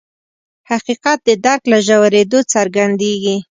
حقیقت 0.69 1.19
د 1.27 1.29
درک 1.45 1.63
له 1.71 1.77
ژورېدو 1.87 2.39
څرګندېږي. 2.53 3.37